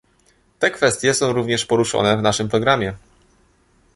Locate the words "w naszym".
2.17-2.49